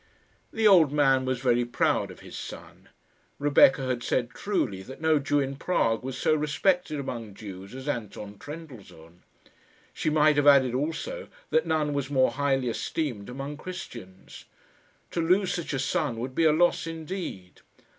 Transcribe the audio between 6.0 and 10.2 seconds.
was so respected among Jews as Anton Trendellsohn. She